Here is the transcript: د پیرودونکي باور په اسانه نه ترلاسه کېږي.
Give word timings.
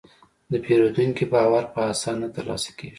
د 0.51 0.53
پیرودونکي 0.65 1.25
باور 1.33 1.63
په 1.73 1.79
اسانه 1.91 2.19
نه 2.21 2.27
ترلاسه 2.35 2.71
کېږي. 2.77 2.89